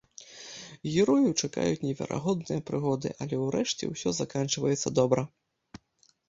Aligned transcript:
Герояў 0.93 1.27
чакаюць 1.41 1.83
неверагодныя 1.87 2.63
прыгоды, 2.71 3.13
але 3.27 3.35
ўрэшце 3.45 3.83
ўсё 3.93 4.15
заканчваецца 4.23 4.95
добра. 5.03 5.23